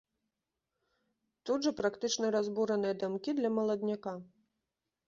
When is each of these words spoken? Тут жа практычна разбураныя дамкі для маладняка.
Тут 1.49 1.59
жа 1.67 1.71
практычна 1.81 2.33
разбураныя 2.37 2.93
дамкі 3.05 3.31
для 3.43 3.49
маладняка. 3.61 4.21